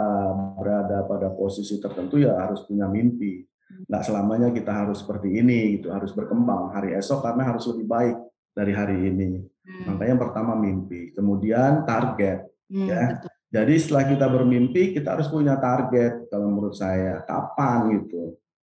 berada 0.56 1.04
pada 1.06 1.28
posisi 1.30 1.76
tertentu 1.78 2.18
ya 2.18 2.34
harus 2.34 2.66
punya 2.66 2.90
mimpi. 2.90 3.46
Nggak 3.86 4.02
selamanya 4.10 4.48
kita 4.50 4.72
harus 4.72 5.06
seperti 5.06 5.38
ini 5.38 5.78
gitu, 5.78 5.94
harus 5.94 6.10
berkembang 6.16 6.74
hari 6.74 6.98
esok 6.98 7.22
karena 7.22 7.54
harus 7.54 7.62
lebih 7.70 7.86
baik 7.86 8.16
dari 8.56 8.72
hari 8.74 8.96
ini. 9.06 9.38
Hmm. 9.38 9.94
Makanya 9.94 10.10
yang 10.16 10.22
pertama 10.22 10.56
mimpi, 10.56 11.12
kemudian 11.12 11.84
target 11.84 12.55
Hmm, 12.70 12.88
ya. 12.90 13.02
Betul. 13.14 13.36
Jadi 13.46 13.74
setelah 13.78 14.04
kita 14.10 14.26
bermimpi, 14.26 14.82
kita 14.90 15.16
harus 15.16 15.30
punya 15.30 15.54
target 15.56 16.26
kalau 16.28 16.50
menurut 16.50 16.74
saya. 16.74 17.22
Kapan 17.22 18.02
gitu? 18.02 18.36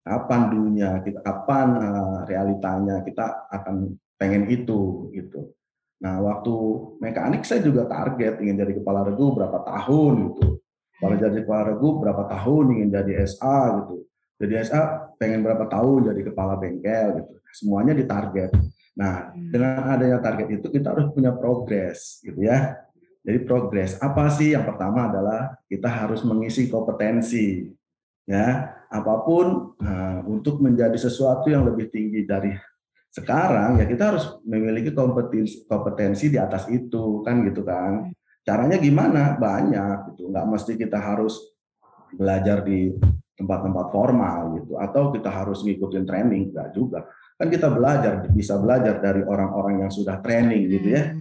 Kapan 0.07 0.41
dunia 0.55 1.03
kita 1.03 1.19
kapan 1.19 1.69
uh, 1.83 2.19
realitanya 2.31 3.03
kita 3.03 3.51
akan 3.51 3.95
pengen 4.19 4.47
itu 4.51 5.11
gitu. 5.15 5.55
Nah, 6.03 6.21
waktu 6.23 6.55
mekanik 7.01 7.43
saya 7.43 7.65
juga 7.65 7.89
target 7.89 8.39
ingin 8.43 8.63
jadi 8.63 8.73
kepala 8.79 9.07
regu 9.07 9.33
berapa 9.35 9.65
tahun 9.65 10.13
gitu. 10.31 10.61
Kalau 11.01 11.15
hmm. 11.17 11.25
jadi 11.25 11.39
kepala 11.43 11.63
regu 11.75 11.89
berapa 11.99 12.23
tahun 12.29 12.65
ingin 12.79 12.89
jadi 12.91 13.13
SA 13.27 13.59
gitu. 13.83 13.97
Jadi 14.37 14.53
SA 14.69 14.83
pengen 15.17 15.41
berapa 15.41 15.65
tahun 15.67 16.13
jadi 16.13 16.21
kepala 16.27 16.55
bengkel 16.61 17.23
gitu. 17.23 17.33
Semuanya 17.57 17.97
ditarget. 17.97 18.53
Nah, 18.95 19.33
hmm. 19.33 19.51
dengan 19.51 19.89
adanya 19.89 20.19
target 20.21 20.61
itu 20.61 20.69
kita 20.69 20.93
harus 20.93 21.09
punya 21.17 21.33
progres 21.33 22.21
gitu 22.21 22.45
ya 22.45 22.86
jadi 23.27 23.43
progres. 23.43 23.99
Apa 23.99 24.31
sih? 24.31 24.55
Yang 24.55 24.71
pertama 24.71 25.11
adalah 25.11 25.59
kita 25.67 25.91
harus 25.91 26.23
mengisi 26.23 26.71
kompetensi. 26.71 27.67
Ya, 28.27 28.75
apa 28.91 29.23
pun 29.23 29.75
uh, 29.79 30.21
untuk 30.27 30.59
menjadi 30.63 30.95
sesuatu 30.99 31.47
yang 31.51 31.67
lebih 31.67 31.91
tinggi 31.91 32.27
dari 32.27 32.55
sekarang 33.11 33.79
ya 33.79 33.87
kita 33.87 34.13
harus 34.13 34.27
memiliki 34.43 34.91
kompetensi 34.91 35.63
kompetensi 35.65 36.27
di 36.31 36.39
atas 36.39 36.71
itu 36.71 37.23
kan 37.27 37.43
gitu 37.43 37.67
kan. 37.67 38.11
Caranya 38.47 38.79
gimana? 38.79 39.35
Banyak 39.35 40.15
gitu. 40.15 40.31
Nggak 40.31 40.47
mesti 40.47 40.73
kita 40.79 40.99
harus 40.99 41.39
belajar 42.15 42.63
di 42.63 42.95
tempat-tempat 43.37 43.87
formal 43.91 44.59
gitu 44.63 44.79
atau 44.79 45.11
kita 45.15 45.29
harus 45.31 45.67
ngikutin 45.67 46.07
training 46.07 46.55
enggak 46.55 46.71
juga. 46.75 47.07
Kan 47.39 47.51
kita 47.51 47.71
belajar 47.71 48.27
bisa 48.31 48.59
belajar 48.59 49.03
dari 49.03 49.23
orang-orang 49.23 49.87
yang 49.87 49.93
sudah 49.93 50.19
training 50.23 50.67
gitu 50.67 50.89
ya 50.95 51.15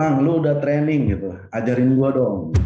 hmm. 0.00 0.16
Bang, 0.16 0.24
lu 0.24 0.40
udah 0.40 0.56
training 0.56 1.12
gitu, 1.12 1.36
ajarin 1.52 1.92
gua 1.92 2.08
dong, 2.08 2.56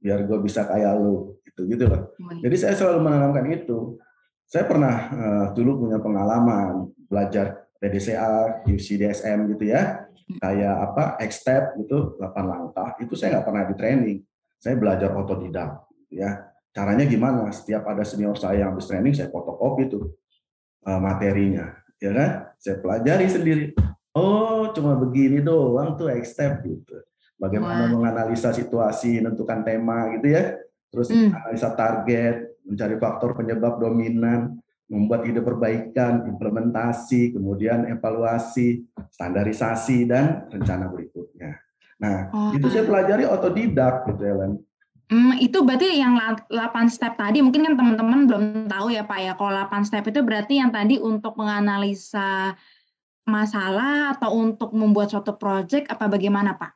biar 0.00 0.24
gua 0.24 0.40
bisa 0.40 0.64
kayak 0.64 0.96
lu, 0.96 1.36
gitu 1.44 1.68
gitu 1.68 1.84
loh. 1.84 2.16
Jadi 2.40 2.56
saya 2.56 2.72
selalu 2.72 3.04
menanamkan 3.04 3.44
itu. 3.52 4.00
Saya 4.48 4.64
pernah 4.64 4.96
uh, 5.12 5.46
dulu 5.52 5.84
punya 5.84 6.00
pengalaman 6.00 6.88
belajar 7.04 7.68
PDCA, 7.76 8.64
UCDSM 8.64 9.52
gitu 9.52 9.68
ya, 9.68 10.08
kayak 10.40 10.74
apa, 10.88 11.20
X-step 11.28 11.76
gitu, 11.84 12.16
8 12.16 12.32
langkah, 12.48 12.96
itu 12.96 13.12
saya 13.12 13.36
nggak 13.36 13.44
pernah 13.44 13.62
di 13.68 13.74
training. 13.76 14.18
Saya 14.56 14.74
belajar 14.80 15.12
otodidak, 15.12 15.84
gitu 15.92 16.24
ya. 16.24 16.48
Caranya 16.72 17.04
gimana? 17.04 17.52
Setiap 17.52 17.84
ada 17.92 18.02
senior 18.08 18.40
saya 18.40 18.64
yang 18.64 18.72
habis 18.72 18.88
training, 18.88 19.12
saya 19.12 19.28
fotokopi 19.28 19.92
tuh 19.92 20.16
uh, 20.88 20.96
materinya, 20.96 21.76
ya 22.00 22.10
kan? 22.16 22.30
Saya 22.56 22.80
pelajari 22.80 23.28
sendiri 23.28 23.76
Oh, 24.18 24.57
cuma 24.78 24.94
begini 24.94 25.42
doang 25.42 25.98
tuh 25.98 26.08
X 26.14 26.38
step 26.38 26.62
gitu. 26.62 27.02
Bagaimana 27.38 27.86
Wah. 27.86 27.90
menganalisa 27.90 28.54
situasi, 28.54 29.18
menentukan 29.18 29.66
tema 29.66 30.10
gitu 30.14 30.30
ya. 30.30 30.58
Terus 30.94 31.10
hmm. 31.10 31.34
analisa 31.34 31.70
target, 31.74 32.58
mencari 32.66 32.96
faktor 32.98 33.34
penyebab 33.34 33.78
dominan, 33.78 34.58
membuat 34.88 35.28
ide 35.28 35.44
perbaikan, 35.44 36.24
implementasi, 36.26 37.36
kemudian 37.36 37.86
evaluasi, 37.92 38.88
standarisasi 39.12 40.08
dan 40.08 40.48
rencana 40.48 40.88
berikutnya. 40.88 41.60
Nah, 42.00 42.30
oh. 42.32 42.50
itu 42.56 42.66
saya 42.72 42.86
pelajari 42.88 43.28
otodidak 43.28 44.06
gitu 44.08 44.22
Ellen. 44.24 44.52
Hmm, 45.08 45.40
itu 45.40 45.64
berarti 45.64 45.96
yang 45.96 46.20
8 46.20 46.52
step 46.92 47.16
tadi 47.16 47.40
mungkin 47.40 47.64
kan 47.64 47.74
teman-teman 47.80 48.28
belum 48.28 48.44
tahu 48.68 48.92
ya 48.92 49.08
Pak 49.08 49.18
ya. 49.24 49.32
Kalau 49.40 49.52
8 49.56 49.88
step 49.88 50.04
itu 50.04 50.20
berarti 50.20 50.60
yang 50.60 50.68
tadi 50.68 51.00
untuk 51.00 51.32
menganalisa 51.40 52.52
masalah 53.28 54.16
atau 54.16 54.32
untuk 54.34 54.72
membuat 54.72 55.12
suatu 55.12 55.36
project 55.36 55.92
apa 55.92 56.08
bagaimana 56.08 56.56
Pak? 56.56 56.72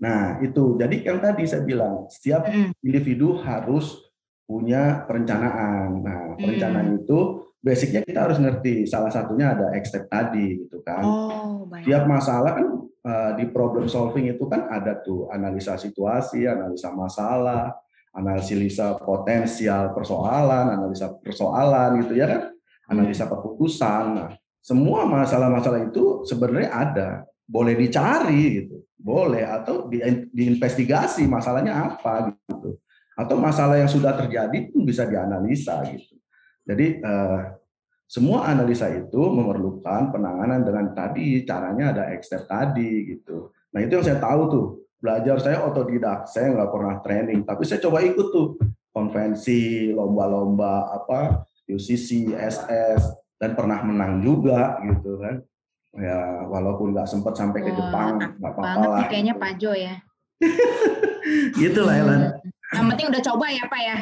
Nah 0.00 0.40
itu, 0.40 0.80
jadi 0.80 0.96
yang 1.12 1.20
tadi 1.20 1.44
saya 1.44 1.62
bilang 1.62 2.08
setiap 2.08 2.48
mm. 2.48 2.72
individu 2.80 3.36
harus 3.44 4.00
punya 4.48 5.04
perencanaan. 5.04 6.00
Nah 6.00 6.20
perencanaan 6.40 6.96
mm. 6.96 7.04
itu 7.04 7.18
basicnya 7.60 8.00
kita 8.00 8.26
harus 8.26 8.40
ngerti. 8.40 8.88
Salah 8.88 9.12
satunya 9.12 9.52
ada 9.52 9.70
step 9.84 10.08
tadi 10.08 10.64
gitu 10.64 10.80
kan. 10.80 11.04
Oh, 11.04 11.68
baik. 11.68 11.84
Setiap 11.84 12.08
masalah 12.08 12.56
kan 12.56 12.66
uh, 13.04 13.30
di 13.36 13.44
problem 13.52 13.86
solving 13.86 14.32
itu 14.32 14.48
kan 14.48 14.66
ada 14.72 14.98
tuh 15.04 15.28
analisa 15.28 15.76
situasi, 15.76 16.48
analisa 16.48 16.88
masalah, 16.96 17.76
analisa 18.16 18.96
potensial 18.98 19.92
persoalan, 19.94 20.80
analisa 20.80 21.12
persoalan 21.20 22.02
gitu 22.02 22.16
ya 22.18 22.26
kan, 22.26 22.42
analisa 22.90 23.28
keputusan. 23.28 24.04
Nah, 24.16 24.30
semua 24.60 25.08
masalah-masalah 25.08 25.88
itu 25.88 26.22
sebenarnya 26.28 26.70
ada, 26.70 27.08
boleh 27.48 27.74
dicari 27.74 28.64
gitu. 28.64 28.84
boleh. 29.00 29.48
Atau 29.48 29.88
di, 29.88 30.04
diinvestigasi 30.28 31.24
masalahnya 31.24 31.72
apa 31.72 32.28
gitu. 32.28 32.76
Atau 33.16 33.40
masalah 33.40 33.80
yang 33.80 33.88
sudah 33.88 34.12
terjadi 34.12 34.68
pun 34.68 34.84
bisa 34.84 35.08
dianalisa 35.08 35.80
gitu. 35.88 36.20
Jadi 36.68 37.00
eh, 37.00 37.40
semua 38.04 38.44
analisa 38.52 38.92
itu 38.92 39.20
memerlukan 39.32 40.12
penanganan 40.12 40.60
dengan 40.60 40.92
tadi. 40.92 41.40
Caranya 41.48 41.96
ada 41.96 42.04
ekstep 42.12 42.44
tadi 42.44 43.16
gitu. 43.16 43.56
Nah 43.72 43.80
itu 43.80 43.96
yang 43.96 44.04
saya 44.04 44.20
tahu 44.20 44.42
tuh. 44.52 44.66
Belajar 45.00 45.40
saya 45.40 45.64
otodidak. 45.64 46.28
Saya 46.28 46.52
nggak 46.52 46.68
pernah 46.68 47.00
training. 47.00 47.40
Tapi 47.48 47.64
saya 47.64 47.80
coba 47.80 48.04
ikut 48.04 48.28
tuh. 48.28 48.60
Konvensi 48.92 49.94
lomba-lomba 49.94 50.92
apa 50.92 51.46
UCC 51.70 52.34
SS 52.34 53.19
dan 53.40 53.56
pernah 53.56 53.80
menang 53.80 54.20
juga 54.20 54.78
gitu 54.84 55.16
kan. 55.16 55.40
Ya 55.96 56.46
walaupun 56.46 56.94
nggak 56.94 57.08
sempat 57.08 57.34
sampai 57.34 57.66
ke 57.66 57.72
Jepang 57.74 58.20
nggak 58.38 58.52
apa-apa 58.54 58.86
lah. 58.86 59.08
kayaknya 59.10 59.34
Pak 59.34 59.52
Jo 59.58 59.74
ya. 59.74 59.98
Gitu 61.60 61.80
lah 61.84 61.94
Elan 62.00 62.20
yang 62.76 62.86
penting 62.94 63.06
udah 63.10 63.22
coba 63.24 63.46
ya 63.50 63.64
Pak 63.66 63.82
ya? 63.82 63.98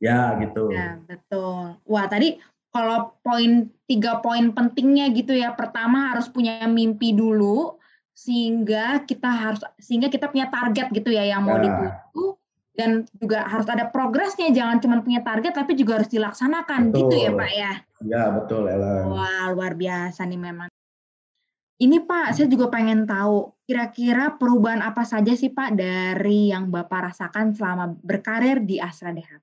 Ya 0.00 0.20
gitu. 0.40 0.72
Ya 0.72 0.96
betul. 1.04 1.76
Wah 1.84 2.06
tadi 2.08 2.40
kalau 2.72 3.12
poin 3.20 3.68
tiga 3.84 4.22
poin 4.24 4.54
pentingnya 4.54 5.12
gitu 5.12 5.36
ya 5.36 5.52
pertama 5.52 6.14
harus 6.14 6.30
punya 6.30 6.64
mimpi 6.64 7.12
dulu 7.12 7.76
sehingga 8.14 9.04
kita 9.04 9.28
harus 9.28 9.60
sehingga 9.76 10.08
kita 10.08 10.30
punya 10.32 10.48
target 10.48 10.88
gitu 10.94 11.10
ya 11.12 11.28
yang 11.28 11.44
mau 11.44 11.58
ya. 11.60 11.64
dituju 11.68 12.39
dan 12.80 13.04
juga 13.20 13.44
harus 13.44 13.68
ada 13.68 13.92
progresnya 13.92 14.48
jangan 14.48 14.80
cuma 14.80 15.04
punya 15.04 15.20
target 15.20 15.52
tapi 15.52 15.76
juga 15.76 16.00
harus 16.00 16.08
dilaksanakan 16.08 16.88
betul. 16.88 17.12
gitu 17.12 17.14
ya 17.20 17.30
Pak 17.36 17.50
ya 17.52 17.72
ya 18.08 18.22
betul 18.32 18.64
Ellen 18.64 19.12
wah 19.12 19.52
luar 19.52 19.76
biasa 19.76 20.24
nih 20.24 20.40
memang 20.40 20.72
ini 21.80 21.96
Pak, 22.04 22.36
saya 22.36 22.44
juga 22.44 22.68
pengen 22.68 23.08
tahu, 23.08 23.56
kira-kira 23.64 24.36
perubahan 24.36 24.84
apa 24.84 25.00
saja 25.00 25.32
sih 25.32 25.48
Pak 25.48 25.80
dari 25.80 26.52
yang 26.52 26.68
Bapak 26.68 27.08
rasakan 27.08 27.56
selama 27.56 27.96
berkarir 28.04 28.60
di 28.60 28.76
Astra 28.76 29.16
DH? 29.16 29.40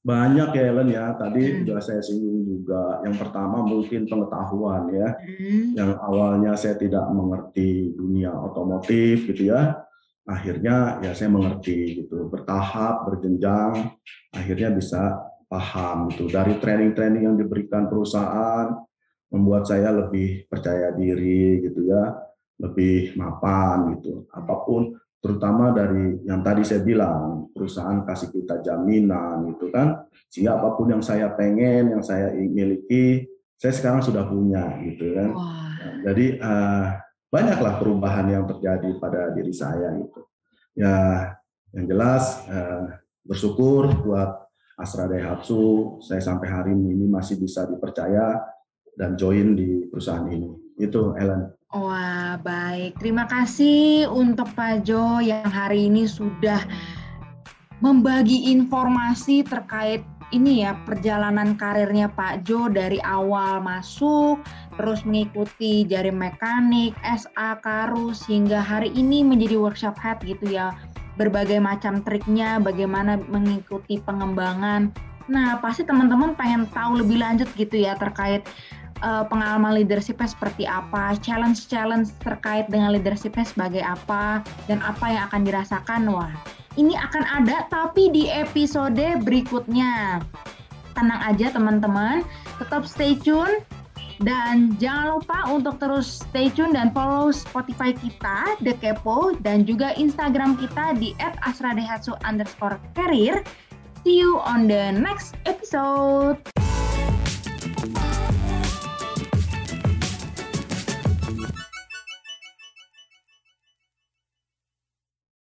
Banyak 0.00 0.56
ya 0.56 0.64
Ellen 0.64 0.88
ya, 0.88 1.12
tadi 1.20 1.44
hmm. 1.44 1.56
sudah 1.60 1.80
saya 1.84 2.00
singgung 2.00 2.48
juga. 2.48 3.04
Yang 3.04 3.20
pertama 3.20 3.60
mungkin 3.68 4.08
pengetahuan 4.08 4.88
ya, 4.96 5.12
hmm. 5.20 5.76
yang 5.76 5.92
awalnya 6.00 6.56
saya 6.56 6.80
tidak 6.80 7.04
mengerti 7.12 7.92
dunia 7.92 8.32
otomotif 8.32 9.28
gitu 9.28 9.52
ya, 9.52 9.84
akhirnya 10.24 11.04
ya 11.04 11.12
saya 11.12 11.28
mengerti 11.28 12.04
gitu, 12.04 12.32
bertahap, 12.32 13.04
berjenjang, 13.08 13.92
akhirnya 14.32 14.72
bisa 14.72 15.20
paham 15.46 16.08
itu 16.10 16.26
dari 16.32 16.56
training-training 16.58 17.28
yang 17.28 17.36
diberikan 17.36 17.86
perusahaan, 17.86 18.72
membuat 19.28 19.68
saya 19.68 19.92
lebih 19.92 20.48
percaya 20.48 20.90
diri 20.96 21.60
gitu 21.60 21.86
ya, 21.86 22.16
lebih 22.58 23.14
mapan 23.20 23.98
gitu. 23.98 24.24
Apa 24.32 24.64
pun 24.64 24.96
terutama 25.20 25.72
dari 25.72 26.20
yang 26.24 26.44
tadi 26.44 26.64
saya 26.64 26.84
bilang 26.84 27.48
perusahaan 27.52 28.04
kasih 28.04 28.32
kita 28.32 28.64
jaminan 28.64 29.54
gitu 29.54 29.68
kan. 29.68 30.08
Sehingga 30.32 30.58
apa 30.58 30.74
pun 30.74 30.90
yang 30.90 31.02
saya 31.04 31.30
pengen, 31.36 31.94
yang 31.94 32.02
saya 32.02 32.32
miliki, 32.34 33.28
saya 33.60 33.72
sekarang 33.76 34.00
sudah 34.02 34.24
punya 34.26 34.80
gitu 34.82 35.14
kan. 35.14 35.30
Wow. 35.30 35.64
Jadi 36.04 36.26
uh, 36.40 37.03
banyaklah 37.34 37.82
perubahan 37.82 38.30
yang 38.30 38.44
terjadi 38.46 38.94
pada 39.02 39.34
diri 39.34 39.50
saya 39.50 39.90
gitu. 39.98 40.22
Ya 40.78 40.94
yang 41.74 41.90
jelas 41.90 42.46
uh, 42.46 42.94
bersyukur 43.26 43.90
buat 44.06 44.46
Astra 44.78 45.10
Daihatsu 45.10 45.98
saya 45.98 46.22
sampai 46.22 46.46
hari 46.46 46.72
ini 46.78 47.10
masih 47.10 47.42
bisa 47.42 47.66
dipercaya 47.66 48.38
dan 48.94 49.18
join 49.18 49.58
di 49.58 49.90
perusahaan 49.90 50.30
ini. 50.30 50.78
Itu 50.78 51.18
Ellen. 51.18 51.50
Wah, 51.74 52.38
baik. 52.38 53.02
Terima 53.02 53.26
kasih 53.26 54.06
untuk 54.06 54.46
Pak 54.54 54.86
Jo 54.86 55.18
yang 55.18 55.50
hari 55.50 55.90
ini 55.90 56.06
sudah 56.06 56.62
membagi 57.82 58.54
informasi 58.54 59.42
terkait 59.42 60.06
ini 60.32 60.64
ya 60.64 60.78
perjalanan 60.88 61.58
karirnya 61.58 62.08
Pak 62.12 62.46
Jo 62.48 62.70
dari 62.70 63.02
awal 63.04 63.60
masuk 63.60 64.40
terus 64.80 65.02
mengikuti 65.04 65.84
jari 65.84 66.10
mekanik, 66.10 66.96
SA, 67.04 67.58
Karus 67.60 68.24
hingga 68.26 68.62
hari 68.62 68.90
ini 68.94 69.22
menjadi 69.22 69.58
workshop 69.58 69.98
head 70.00 70.18
gitu 70.24 70.48
ya. 70.48 70.72
Berbagai 71.14 71.62
macam 71.62 72.02
triknya 72.02 72.58
bagaimana 72.58 73.20
mengikuti 73.30 74.02
pengembangan. 74.02 74.90
Nah, 75.30 75.56
pasti 75.62 75.86
teman-teman 75.86 76.34
pengen 76.36 76.66
tahu 76.74 77.00
lebih 77.00 77.22
lanjut 77.22 77.48
gitu 77.56 77.80
ya 77.80 77.96
terkait 77.96 78.44
uh, 79.00 79.24
pengalaman 79.26 79.78
leadershipnya 79.78 80.28
seperti 80.28 80.68
apa, 80.68 81.16
challenge-challenge 81.22 82.12
terkait 82.20 82.68
dengan 82.68 82.92
leadershipnya 82.92 83.46
sebagai 83.46 83.82
apa, 83.82 84.44
dan 84.68 84.84
apa 84.84 85.06
yang 85.08 85.22
akan 85.32 85.42
dirasakan. 85.46 86.02
Wah, 86.12 86.34
ini 86.74 86.94
akan 86.98 87.24
ada 87.26 87.66
tapi 87.70 88.10
di 88.10 88.30
episode 88.30 89.22
berikutnya. 89.22 90.22
Tenang 90.94 91.20
aja 91.26 91.50
teman-teman, 91.54 92.22
tetap 92.58 92.86
stay 92.86 93.18
tune. 93.18 93.62
Dan 94.22 94.78
jangan 94.78 95.18
lupa 95.18 95.42
untuk 95.50 95.82
terus 95.82 96.22
stay 96.22 96.46
tune 96.46 96.70
dan 96.70 96.94
follow 96.94 97.34
Spotify 97.34 97.90
kita, 97.90 98.54
The 98.62 98.78
Kepo, 98.78 99.34
dan 99.42 99.66
juga 99.66 99.90
Instagram 99.98 100.54
kita 100.54 100.94
di 101.02 101.18
@asradehatsu. 101.42 102.14
See 104.04 104.20
you 104.20 104.38
on 104.38 104.70
the 104.70 104.94
next 104.94 105.34
episode. 105.50 106.63